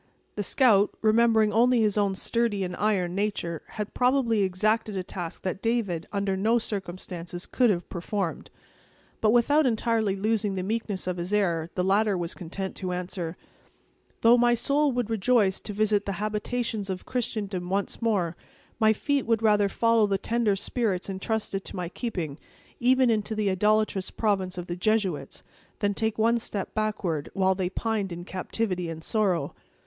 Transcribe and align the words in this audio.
The 0.33 0.41
scout, 0.41 0.89
remembering 1.03 1.53
only 1.53 1.81
his 1.81 1.95
own 1.95 2.15
sturdy 2.15 2.63
and 2.63 2.75
iron 2.77 3.13
nature, 3.13 3.61
had 3.67 3.93
probably 3.93 4.41
exacted 4.41 4.97
a 4.97 5.03
task 5.03 5.43
that 5.43 5.61
David, 5.61 6.07
under 6.11 6.35
no 6.35 6.57
circumstances, 6.57 7.45
could 7.45 7.69
have 7.69 7.87
performed. 7.87 8.49
But, 9.21 9.29
without 9.29 9.67
entirely 9.67 10.15
losing 10.15 10.55
the 10.55 10.63
meekness 10.63 11.05
of 11.05 11.17
his 11.17 11.31
air, 11.31 11.69
the 11.75 11.83
latter 11.83 12.17
was 12.17 12.33
content 12.33 12.75
to 12.77 12.93
answer: 12.93 13.37
"Though 14.21 14.39
my 14.39 14.55
soul 14.55 14.91
would 14.91 15.11
rejoice 15.11 15.59
to 15.59 15.71
visit 15.71 16.07
the 16.07 16.13
habitations 16.13 16.89
of 16.89 17.05
Christendom 17.05 17.69
once 17.69 18.01
more, 18.01 18.35
my 18.79 18.93
feet 18.93 19.27
would 19.27 19.43
rather 19.43 19.69
follow 19.69 20.07
the 20.07 20.17
tender 20.17 20.55
spirits 20.55 21.09
intrusted 21.09 21.63
to 21.65 21.75
my 21.75 21.89
keeping, 21.89 22.39
even 22.79 23.11
into 23.11 23.35
the 23.35 23.51
idolatrous 23.51 24.09
province 24.09 24.57
of 24.57 24.65
the 24.65 24.75
Jesuits, 24.75 25.43
than 25.77 25.93
take 25.93 26.17
one 26.17 26.39
step 26.39 26.73
backward, 26.73 27.29
while 27.35 27.53
they 27.53 27.69
pined 27.69 28.11
in 28.11 28.25
captivity 28.25 28.89
and 28.89 29.03
sorrow." 29.03 29.53